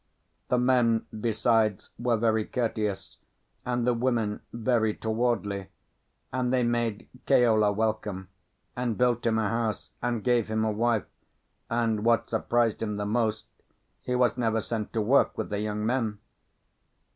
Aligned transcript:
The 0.47 0.57
men 0.57 1.05
besides 1.19 1.91
were 1.99 2.17
very 2.17 2.43
courteous, 2.43 3.17
and 3.67 3.85
the 3.85 3.93
women 3.93 4.41
very 4.51 4.95
towardly; 4.95 5.67
and 6.33 6.51
they 6.51 6.63
made 6.63 7.07
Keola 7.27 7.71
welcome, 7.71 8.27
and 8.75 8.97
built 8.97 9.27
him 9.27 9.37
a 9.37 9.47
house, 9.49 9.91
and 10.01 10.23
gave 10.23 10.47
him 10.47 10.65
a 10.65 10.71
wife; 10.71 11.05
and 11.69 12.03
what 12.03 12.31
surprised 12.31 12.81
him 12.81 12.95
the 12.97 13.05
most, 13.05 13.45
he 14.01 14.15
was 14.15 14.39
never 14.39 14.59
sent 14.59 14.91
to 14.93 15.01
work 15.03 15.37
with 15.37 15.51
the 15.51 15.59
young 15.59 15.85
men. 15.85 16.17